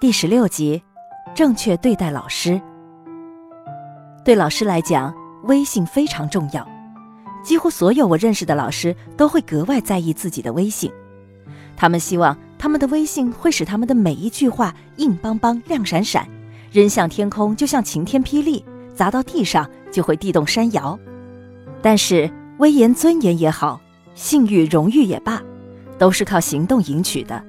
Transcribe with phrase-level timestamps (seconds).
[0.00, 0.80] 第十六集，
[1.34, 2.60] 正确对待老师。
[4.24, 6.64] 对老师来讲，威信非常重要。
[7.42, 10.88] 几乎所有我认识的老师都会格外在意自己的威信，
[11.76, 16.28] 他们希望他们的威信会使他们的每一句话硬邦邦、亮闪闪，
[16.70, 20.96] 扔向天空就像晴天霹雳，砸到地上就会地动山摇。
[21.82, 23.80] 但是，威严、尊严也好，
[24.14, 25.42] 信誉、荣誉也罢，
[25.98, 27.44] 都是靠行动赢取的。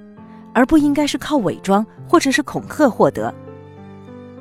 [0.59, 3.33] 而不应该是靠伪装或者是恐吓获得。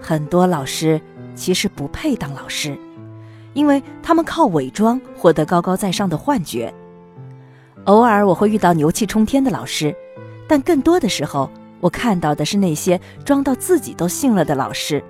[0.00, 1.00] 很多老师
[1.36, 2.76] 其实不配当老师，
[3.54, 6.74] 因为他们靠伪装获得高高在上的幻觉。
[7.84, 9.94] 偶尔我会遇到牛气冲天的老师，
[10.48, 15.00] 但更多的时候，我看到的是那些装到自己都信了的老师。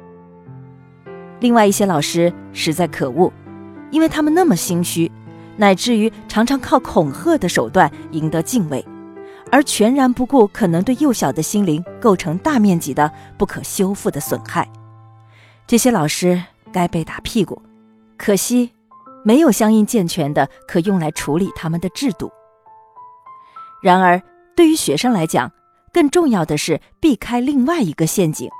[1.40, 3.32] 另外一些老师实在可恶，
[3.90, 5.10] 因为他们那么心虚，
[5.56, 8.84] 乃至于常常靠恐吓的手段赢得敬畏。
[9.50, 14.68] 而全然不顾可能对幼小的心灵构成大面积的不可修复的损害，
[15.66, 16.42] 这些老师
[16.72, 17.60] 该被打屁股。
[18.16, 18.72] 可惜，
[19.24, 22.30] 没有相应健全的可用来处理他们的制度。
[23.80, 24.20] 然而，
[24.56, 25.52] 对于学生来讲，
[25.92, 28.50] 更重要的是避开另外一个陷阱：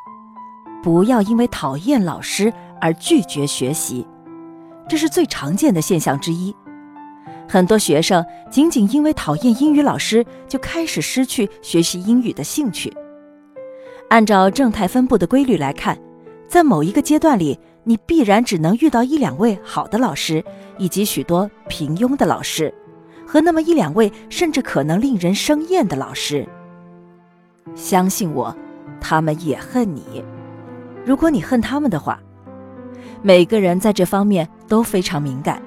[0.82, 4.06] 不要因为讨厌老师而拒绝学习，
[4.88, 6.54] 这是最常见的现象之一。
[7.48, 12.92] 很多学生仅仅因为讨厌英语老师，就开始失去学习英语的兴趣。
[14.10, 15.98] 按照正态分布的规律来看，
[16.46, 20.44] 在某一个阶段里，你必然只能遇到一两位好的老师，
[20.76, 22.72] 以及许多平庸的老师，
[23.26, 26.46] 和那么一两位甚至可能令人生厌的老师。
[27.74, 28.54] 相信我，
[29.00, 30.22] 他们也恨你。
[31.04, 32.20] 如果你恨他们的话，
[33.22, 35.62] 每个人在这方面都非常敏感。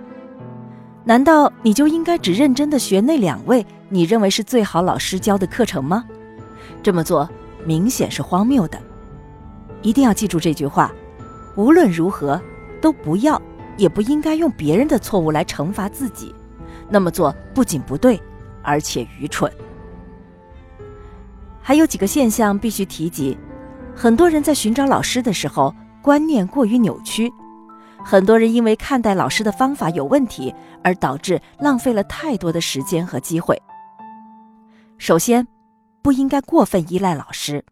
[1.03, 6.05] 难道你就应该只认真的学那两位你认为是最好老师教的课程吗？
[6.83, 7.27] 这么做
[7.65, 8.79] 明显是荒谬的。
[9.81, 10.91] 一定要记住这句话：
[11.55, 12.39] 无论如何，
[12.79, 13.41] 都不要
[13.77, 16.33] 也不应该用别人的错误来惩罚自己。
[16.87, 18.21] 那么做不仅不对，
[18.61, 19.51] 而且愚蠢。
[21.61, 23.37] 还有几个现象必须提及：
[23.95, 27.31] 很多人在寻找老师的时候，观念过于扭曲。
[28.03, 30.53] 很多人因为看待老师的方法有问题，
[30.83, 33.61] 而导致浪费了太多的时间和机会。
[34.97, 35.47] 首先，
[36.01, 37.63] 不应该过分依赖老师。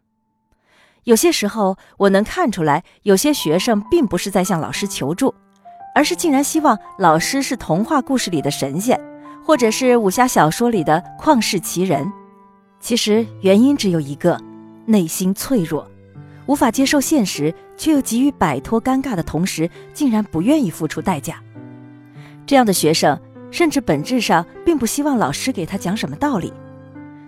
[1.03, 5.33] 有些时候，我能看出来，有些学生并不是在向老师求助，
[5.95, 8.99] 而是竟然希望老师是童话故事里的神仙，
[9.43, 12.11] 或者是武侠小说里的旷世奇人。
[12.79, 14.39] 其实原因只有一个：
[14.85, 15.88] 内心脆弱。
[16.49, 21.35] 无法接受现实，却又急于摆脱尴尬的同时，竟然不愿意付出代价。
[22.47, 23.15] 这样的学生，
[23.51, 26.51] 甚至本质上并不希望老师给他讲什么道理，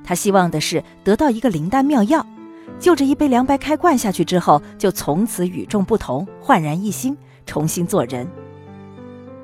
[0.03, 2.25] 他希望的是得到一个灵丹妙药，
[2.79, 7.15] 就着一杯凉白开灌下去之后，就从此与众不同，焕然一新，
[7.45, 8.27] 重新做人。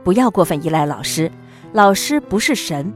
[0.03, 1.31] 不要过分依赖老师，
[1.73, 2.91] 老师不是神，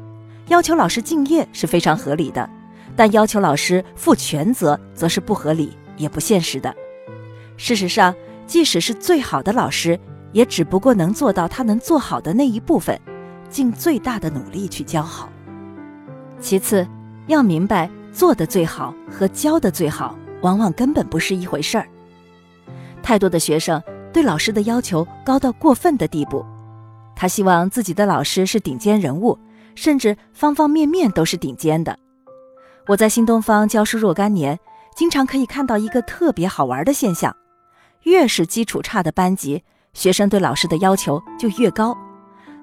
[0.48, 2.50] 要求老师敬业是非常合理的，
[2.96, 5.78] 但要求老师负全责，则是不合理。
[5.98, 6.74] 也不现实的。
[7.58, 8.16] 事实上，
[8.48, 10.00] 即使是最好的老师，
[10.32, 13.00] 也只不过能做到他能做好的那一部分，
[13.50, 15.30] 尽最大的努力去教好。
[16.40, 16.88] 其次，
[17.28, 21.88] 要明白做的最好和教的最好，往往根本不是一回事儿。
[23.04, 23.82] 太多的学生
[24.12, 26.44] 对老师的要求高到过分的地步，
[27.16, 29.38] 他希望自己的老师是顶尖人物，
[29.76, 31.96] 甚至方方面面都是顶尖的。
[32.88, 34.60] 我在新东方教书若干年。
[34.96, 37.36] 经常可以看到一个特别好玩的现象：
[38.04, 39.64] 越是基础差的班级，
[39.94, 41.98] 学生对老师的要求就越高。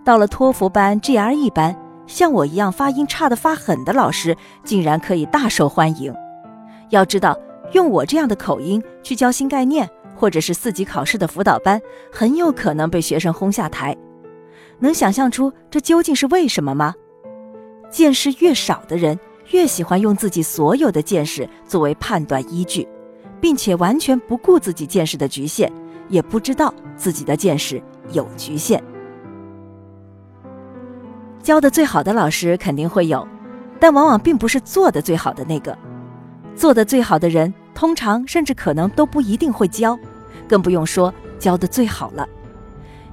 [0.04, 6.14] 到了托福班、GRE 班，像我一样发音差的发狠的老师，竟然可以大受欢迎。
[6.90, 7.38] 要知道，
[7.72, 11.80] 用我这样的口音去教新概念，或者是四级考试的辅导班，
[12.12, 13.96] 很有可能被学生轰下台。
[14.78, 16.94] 能想象出这究竟是为什么吗？
[17.90, 19.18] 见识越少的人。
[19.50, 22.86] 越喜欢用自己所有的见识作为判断依据，
[23.40, 25.72] 并且完全不顾自己见识的局限，
[26.08, 28.82] 也不知道自己的见识有局限。
[31.42, 33.26] 教的最好的老师肯定会有，
[33.80, 35.76] 但往往并不是做的最好的那个。
[36.54, 39.98] 做的最好的人，通常甚至可能都不一定会教，
[40.48, 42.28] 更不用说教的最好了。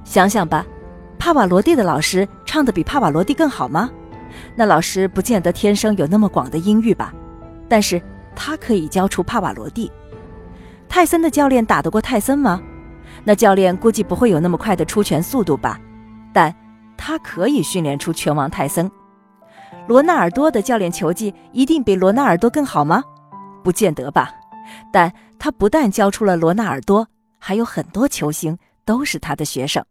[0.04, 0.66] 想想吧，
[1.18, 3.88] 帕瓦罗蒂的老师唱的比帕瓦罗蒂更好吗？
[4.54, 7.12] 那老师不见得天生有那么广的音域吧，
[7.68, 8.00] 但是
[8.34, 9.90] 他可以教出帕瓦罗蒂。
[10.88, 12.62] 泰森的教练打得过泰森吗？
[13.24, 15.80] 那教练估计不会有那么快的出拳速度吧，
[16.32, 16.54] 但
[16.96, 18.90] 他可以训练出拳王泰森。
[19.88, 23.02] 罗纳尔多的教练球技一定比罗纳尔多更好吗？
[23.64, 24.30] 不见得吧，
[24.92, 27.08] 但他不但教出了罗纳尔多，
[27.38, 29.84] 还有很多球星都是他的学生。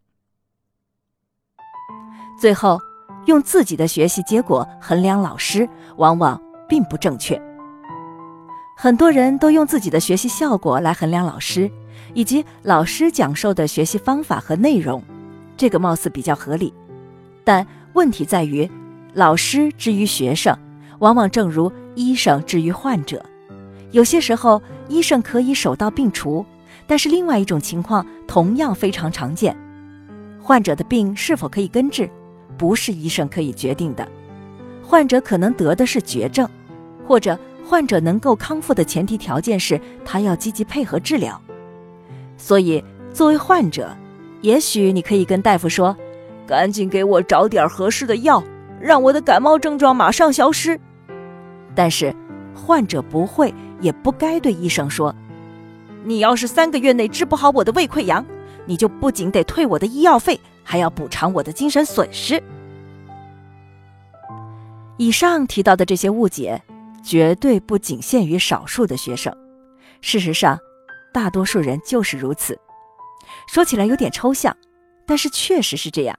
[2.40, 2.80] 最后，
[3.26, 5.68] 用自己的学习结果衡量老师，
[5.98, 7.42] 往往并不正确。
[8.78, 11.72] 很多人都用自己的学习效果来衡量老师，
[12.14, 15.02] 以及老师讲授的学习方法和内容，
[15.56, 16.74] 这个貌似比较合理。
[17.44, 18.70] 但问题在于，
[19.14, 20.56] 老师之于学生，
[21.00, 23.24] 往往正如医生之于患者。
[23.92, 26.46] 有些时候，医生可以手到病除，
[26.86, 29.56] 但是另外一种情况同样非常常见：
[30.42, 32.10] 患者的病是否可以根治，
[32.58, 34.08] 不是医生可以决定的。
[34.84, 36.50] 患者可能得的是绝症，
[37.08, 37.38] 或者。
[37.68, 41.42] 患者能够康复的前提条件是他要积极配合治疗，
[42.38, 43.90] 所以作为患者，
[44.42, 45.98] 也许你可以跟大夫说
[46.46, 48.44] ：“赶紧给我找点合适的药，
[48.80, 50.80] 让我的感冒症状马上消失。”
[51.74, 52.16] 但是，
[52.54, 53.52] 患者不会
[53.82, 55.16] 也不该对医生说
[56.06, 58.24] ：“你要是三个月内治不好我的胃溃疡，
[58.66, 62.42] 你就不仅得退我的医药费，还要补偿我的精神损失。”
[64.98, 66.62] 以上提到的这些误解。
[67.08, 69.32] 绝对不仅限于少数的学生，
[70.02, 70.58] 事实上，
[71.14, 72.60] 大多数人就是如此。
[73.48, 74.58] 说起来有点抽象，
[75.06, 76.18] 但是确实是这样。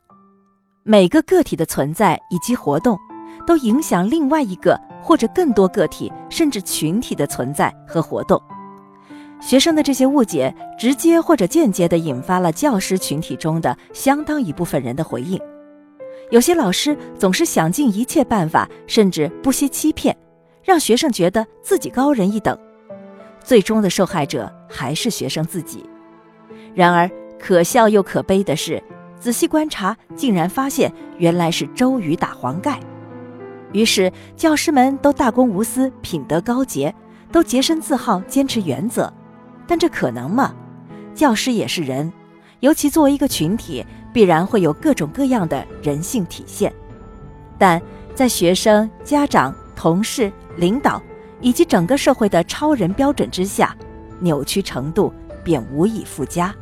[0.85, 2.97] 每个个体的存在以及活动，
[3.45, 8.41] 都影响另外一个或者更多个体甚至群体的存在和活动。
[9.41, 15.41] 学生的这些误解，直接或者间接地引发了教师群体中的相当一部分人的回应。
[16.31, 20.17] 有些老师总是想尽一切办法，甚至不惜欺骗。
[20.65, 22.59] 让学生觉得自己高人一等，
[23.39, 25.89] 最终的受害者还是学生自己。
[26.75, 27.09] 然而，
[27.39, 28.83] 可笑又可悲的是，
[29.21, 32.81] 仔细观察，竟然发现原来是周瑜打黄盖。
[33.73, 36.93] 于是，教师们都大公无私、品德高洁，
[37.31, 39.13] 都洁身自好、坚持原则。
[39.67, 40.55] 但这可能吗？
[41.15, 42.13] 教师也是人，
[42.61, 46.73] 尤其作为一个群体，必然会有各种各样的人性体现。
[47.59, 47.81] 但
[48.15, 49.55] 在学生、家长。
[49.79, 51.03] 同事、领导
[51.43, 53.77] 以及整个社会的超人标准之下，
[54.21, 55.13] 扭曲程度
[55.45, 56.53] 便无以复加。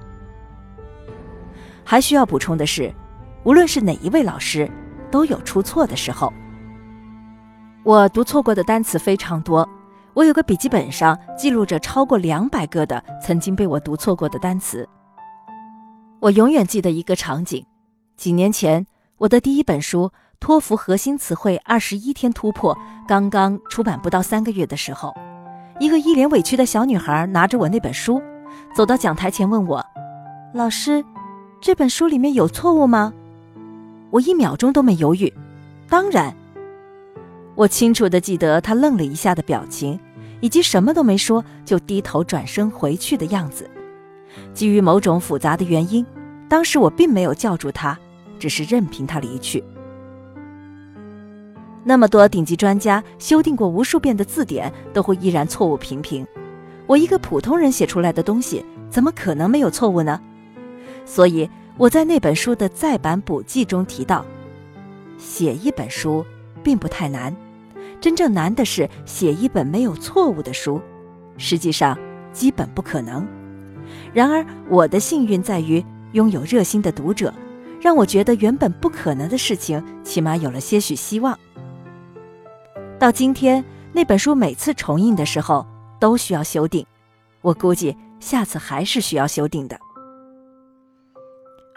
[1.84, 2.92] 还需要补充的是，
[3.44, 4.68] 无论是哪一位老师，
[5.12, 6.32] 都有出错的时候。
[7.84, 9.66] 我读错过的单词非常多，
[10.14, 14.88] 我有个笔记本上记录着超过两百个的曾经被我读错过的单词。
[16.20, 17.64] 我永远记得一个场景：
[18.16, 18.86] 几年前，
[19.18, 20.10] 我的第一本书。
[20.40, 22.76] 托福核心词汇二十一天突破
[23.08, 25.14] 刚刚出版不到三个月的时候，
[25.80, 28.20] 一个一脸委屈的小女孩拿着我那本书，
[28.76, 29.82] 走到讲台前问我
[30.52, 31.02] ：“老师，
[31.62, 33.10] 这本书里面有错误吗？”
[34.10, 35.32] 我一秒钟都没犹豫，
[35.88, 36.34] 当然。
[37.54, 39.98] 我清楚的记得他愣了一下的表情，
[40.40, 43.70] 以及什么都没说就低头转身回去的样子。
[44.52, 46.04] 基于某种复杂的原因，
[46.48, 47.96] 当时我并没有叫住他，
[48.38, 49.62] 只是任凭他离去。
[51.84, 56.26] 那么多顶级专家修订过无数遍的字典，都会依然错误频频。
[56.86, 60.20] 我一个普通人写出来的东西，怎么可能没有错误呢？
[61.04, 64.24] 所以我在那本书的再版补记中提到，
[65.18, 66.24] 写一本书
[66.64, 67.36] 并不太难，
[68.00, 70.80] 真正难的是写一本没有错误的书。
[71.36, 71.96] 实际上，
[72.32, 73.24] 基本不可能。
[74.12, 77.32] 然而，我的幸运在于拥有热心的读者，
[77.80, 81.38] 让我觉得原本不可能的事情，起码有了些许希望。
[82.98, 83.62] 到今天，
[83.92, 85.66] 那本书每次重印的时候
[86.00, 86.86] 都需要修订，
[87.42, 89.78] 我估计下次还是需要修订的。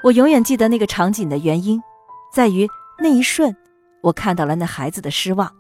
[0.04, 1.82] 我永远记得那个场景的原因，
[2.32, 2.68] 在于
[3.00, 3.54] 那一瞬，
[4.08, 5.52] 我看到了那孩子的失望。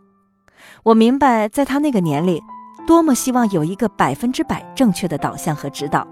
[0.83, 2.41] 我明白，在他那个年龄，
[2.85, 6.07] 多么希望有一个百分之百正确的导向和指导。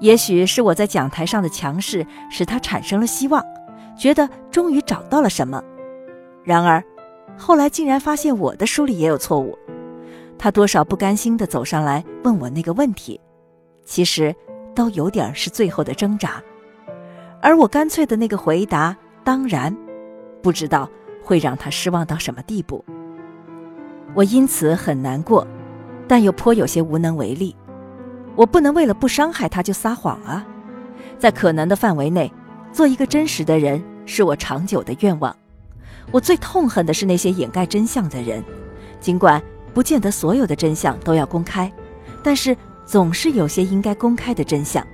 [0.00, 3.42] 也许是我在讲台上的强势，使他产生了希望，
[3.98, 5.62] 觉得终于找到了什么。
[6.44, 6.82] 然而。
[7.38, 9.58] 后来竟然发现我的书里也有错误，
[10.38, 13.20] 他多少不甘心地走上来问我那个问题，
[13.84, 14.34] 其实
[14.74, 16.42] 都有点是最后的挣扎，
[17.42, 19.76] 而我干脆的那个回答，当然，
[20.42, 20.88] 不知道
[21.26, 22.84] 会让他失望到什么地步。
[24.14, 25.44] 我因此很难过，
[26.06, 27.56] 但又颇有些无能为力。
[28.36, 30.46] 我不能为了不伤害他就撒谎啊，
[31.18, 32.32] 在可能的范围内，
[32.70, 35.36] 做一个真实的人是我长久的愿望。
[36.12, 38.44] 我最痛恨的是那些掩盖真相的人，
[39.00, 39.42] 尽管
[39.74, 41.70] 不见得所有的真相都要公开，
[42.22, 44.86] 但是总是有些应该公开的真相。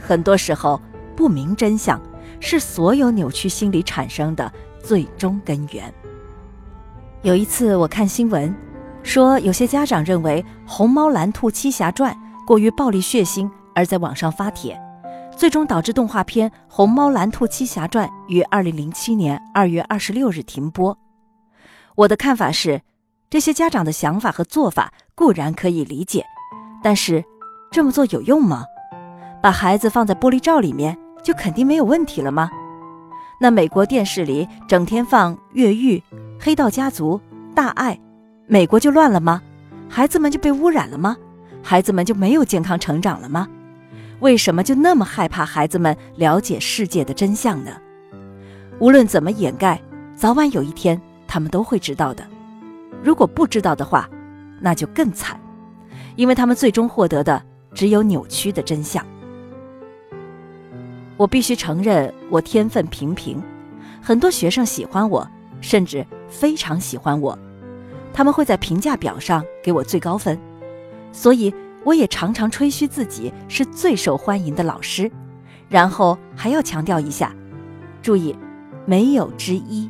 [0.00, 0.80] 很多时候，
[1.14, 2.00] 不明真相
[2.40, 5.92] 是所有扭曲心理产生的最终根源。
[7.22, 8.54] 有一次我看新闻，
[9.02, 12.12] 说有些家长认为《虹猫蓝兔七侠传》
[12.46, 14.80] 过于暴力血腥而在网上发帖，
[15.36, 20.98] 最终导致动画片《虹猫蓝兔七侠传》于二零零七年二月二十六日停播。
[21.94, 22.82] 我的看法是，
[23.30, 26.24] 这些家长的想法和做法固然可以理解，
[26.82, 27.24] 但是
[27.70, 28.64] 这么做有用吗？
[29.40, 32.50] 把孩子放在玻璃罩里面，就肯定没有问题了吗？
[33.42, 36.00] 那美国电视里整天放越狱、
[36.38, 37.20] 黑道家族、
[37.56, 37.98] 大爱，
[38.46, 39.42] 美国就乱了吗？
[39.88, 41.16] 孩子们就被污染了吗？
[41.60, 43.48] 孩子们就没有健康成长了吗？
[44.20, 47.72] 为什么就那么害怕孩子们了解世界的真相呢？
[48.78, 49.82] 无论怎么掩盖，
[50.14, 52.24] 早晚有一天他们都会知道的。
[53.02, 54.08] 如果不知道的话，
[54.60, 55.36] 那就更惨，
[56.14, 57.42] 因为他们最终获得的
[57.74, 59.04] 只有扭曲的真相。
[61.16, 63.40] 我必须承认，我天分平平，
[64.00, 65.28] 很多学生喜欢我，
[65.60, 67.38] 甚至非常喜欢我，
[68.12, 70.38] 他们会在评价表上给我最高分，
[71.12, 71.54] 所以
[71.84, 75.10] 我也常常吹嘘自己是最受欢迎的老师，
[75.68, 77.34] 然后还要强调一下，
[78.02, 78.34] 注意，
[78.86, 79.88] 没有之一。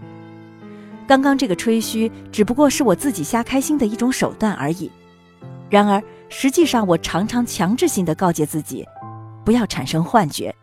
[1.06, 4.90] 刚刚这个吹嘘只不过是我自己瞎开心的一种手段而已，
[5.70, 8.86] 然而实际上我常常强制性的告诫自己，
[9.44, 10.54] 不要产生幻觉。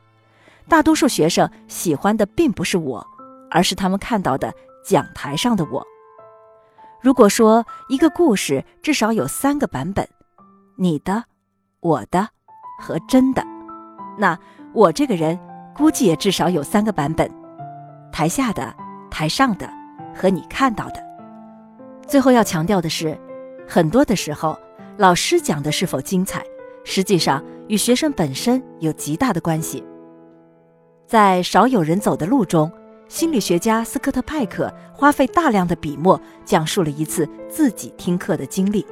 [0.70, 3.06] 大多数学生喜欢的并不是我，
[3.50, 4.54] 而是他们看到的
[4.86, 5.84] 讲台上的我。
[7.02, 10.08] 如果说一个故事至少有三个版本，
[10.78, 11.24] 你的、
[11.80, 12.30] 我的
[12.80, 13.44] 和真的，
[14.18, 14.38] 那
[14.74, 15.40] 我这个人
[15.76, 17.30] 估计也至少有三个版本：
[18.12, 18.76] 台下的、
[19.10, 19.68] 台上的
[20.14, 21.04] 和你看到的。
[22.06, 23.20] 最后要强调的是，
[23.68, 24.56] 很多的时候，
[24.98, 26.44] 老师讲的是否精彩，
[26.84, 29.84] 实际上与学生本身有极大的关系。
[31.10, 32.72] 在少有人走的路中，
[33.08, 38.86] 心理学家斯科特派克花费大量的笔墨讲述了一次自己听课的经历。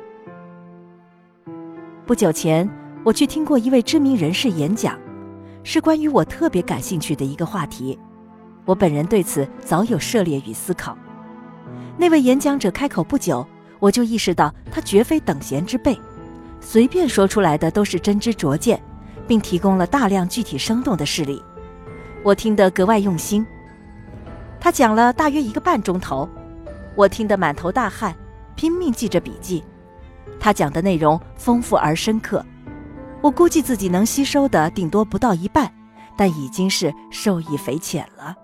[2.08, 2.68] 不久前，
[3.04, 4.98] 我去听过一位知名人士演讲，
[5.62, 8.00] 是关于我特别感兴趣的一个话题。
[8.66, 10.98] 我本人对此早有涉猎与思考。
[11.98, 13.46] 那位演讲者开口不久，
[13.78, 15.96] 我就意识到他绝非等闲之辈，
[16.62, 18.82] 随便说出来的都是真知灼见，
[19.28, 21.40] 并提供了大量具体生动的事例。
[22.24, 23.46] 我听得格外用心，
[24.60, 26.28] 他讲了大约一个半钟头，
[26.96, 28.14] 我听得满头大汗，
[28.56, 29.64] 拼命记着笔记。
[30.40, 32.46] 他讲的内容丰富而深刻，
[33.22, 35.72] 我估计自己能吸收的顶多不到一半，
[36.18, 38.36] 但已经是受益匪浅了。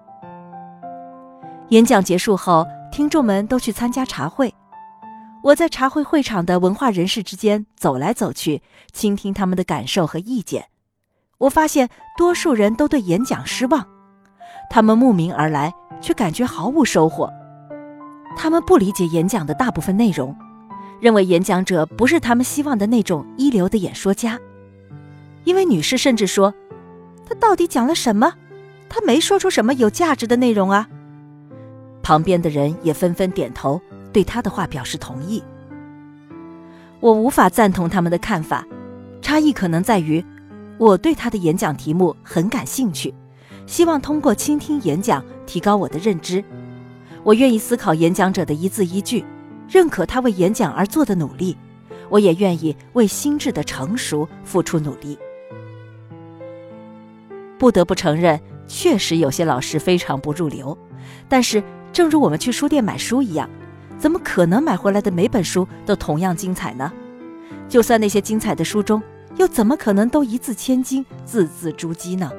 [1.69, 4.53] 演讲结束后，听众们都去参加茶会，
[5.43, 8.61] 我在茶会会场的文化人士之间走来走去，
[8.91, 10.67] 倾听他们的感受和意见。
[11.43, 13.85] 我发现多数人都对演讲失望，
[14.69, 17.29] 他们慕名而来，却感觉毫无收获。
[18.37, 20.33] 他们不理解演讲的大部分内容，
[21.01, 24.39] 认为演讲者不是他们希望的那种一流的演说家。
[25.43, 26.53] 一位女士甚至说
[27.27, 28.33] ：“他到底讲了什么？
[28.87, 30.87] 他没说出什么有价值的内容啊。”
[32.01, 33.81] 旁边的人也纷纷点头，
[34.13, 35.43] 对他的话表示同意。
[37.01, 38.65] 我无法赞同他们的看法，
[39.21, 40.23] 差异可能在于。
[40.77, 43.13] 我对他的演讲题目很感兴趣，
[43.65, 46.43] 希望通过倾听演讲提高我的认知。
[47.23, 49.23] 我愿意思考演讲者的一字一句，
[49.69, 51.55] 认可他为演讲而做的努力。
[52.09, 55.17] 我也愿意为心智的成熟付出努力。
[57.57, 60.77] 不得不承认，确实有些老师非常不入流。
[61.29, 63.49] 但是，正如我们去书店买书一样，
[63.97, 66.91] 怎么可能买回来的每本书都同样精彩呢？
[67.69, 69.01] 就算那些精彩的书中，
[69.37, 72.31] 又怎么可能都一字千金、字字珠玑呢？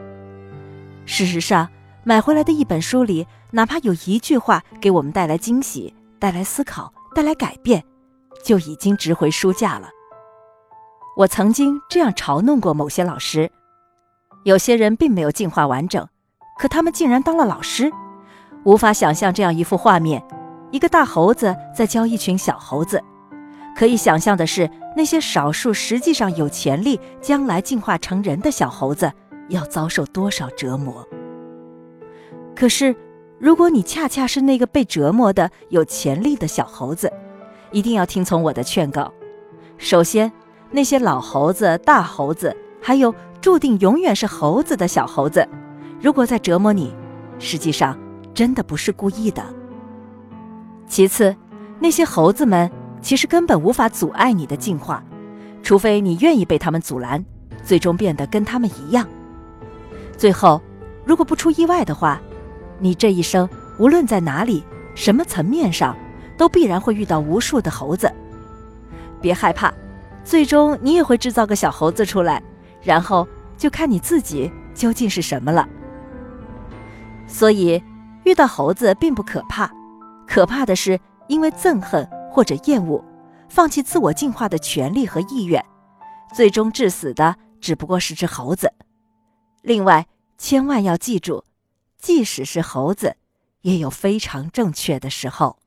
[1.05, 1.69] 事实上，
[2.05, 7.83] 买回来的一本书里，哪怕有一句话给我们带来惊喜、带来思考、带来改变，
[8.45, 9.89] 就已经值回书价了。
[11.17, 13.51] 我曾经这样嘲弄过某些老师：
[14.45, 16.09] 有些人并没有进化完整，
[16.59, 17.93] 可他们竟然当了老师。
[18.65, 20.27] 无法想象这样一幅画面：
[20.71, 23.03] 一个大猴子在教一群小猴子。
[23.77, 24.71] 可以想象的是。
[24.97, 29.13] 那些少数实际上有潜力将来进化成人的小猴子，
[29.49, 31.05] 要遭受多少折磨？
[32.55, 32.95] 可是，
[33.41, 37.13] 如果你恰恰是那个被折磨的有潜力的小猴子，
[37.73, 39.13] 一定要听从我的劝告。
[39.77, 40.31] 首先，
[40.71, 45.45] 那些老猴子、大猴子，还有注定永远是猴子的小猴子，
[46.01, 46.95] 如果在折磨你，
[47.41, 47.99] 实际上
[48.33, 49.43] 真的不是故意的。
[50.87, 51.35] 其次，
[51.81, 52.71] 那些猴子们。
[53.05, 55.05] 其实根本无法阻碍你的进化，
[55.63, 57.23] 除非你愿意被他们阻拦，
[57.63, 59.07] 最终变得跟他们一样。
[60.17, 60.59] 最后，
[61.05, 62.19] 如果不出意外的话，
[62.79, 63.47] 你这一生
[63.79, 65.95] 无论在哪里、什么层面上，
[66.39, 68.11] 都必然会遇到无数的猴子。
[69.21, 69.71] 别害怕，
[70.25, 72.43] 最终你也会制造个小猴子出来，
[72.83, 75.69] 然后就看你自己究竟是什么了。
[77.27, 77.83] 所以，
[78.25, 79.71] 遇到猴子并不可怕，
[80.27, 83.01] 可怕的是因为憎恨或者厌恶，
[83.49, 85.65] 放弃自我进化的权利和意愿，
[86.35, 88.75] 最终致死的只不过是只猴子。
[89.63, 91.45] 另外，千万要记住，
[91.97, 93.15] 即使是猴子，
[93.61, 95.61] 也有非常正确的时候。